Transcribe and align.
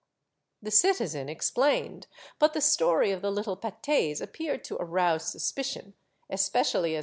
"The 0.63 0.71
citizen 0.71 1.29
explained, 1.29 2.07
but 2.39 2.53
the 2.53 2.59
story 2.61 3.11
of 3.11 3.21
the 3.21 3.29
little 3.29 3.55
pates 3.55 4.19
appeared 4.19 4.63
to 4.63 4.77
arouse 4.77 5.25
suspicion, 5.31 5.93
especially 6.27 6.95
as 6.95 6.99
M. 6.99 6.99